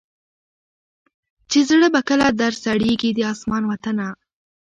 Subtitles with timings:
[1.49, 4.07] چي زړه به کله در سړیږی د اسمان وطنه